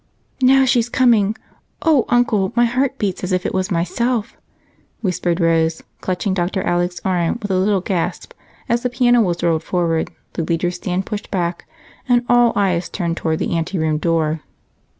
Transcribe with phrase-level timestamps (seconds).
[0.41, 1.35] "Now she's coming!
[1.83, 4.35] Oh, Uncle, my heart beats as if it were myself!"
[5.01, 6.63] whispered Rose, clutching Dr.
[6.63, 8.33] Alec's arm with a little gasp
[8.67, 11.67] as the piano was rolled forward, the leader's stand pushed back,
[12.09, 14.41] and all eyes turned toward the anteroom door.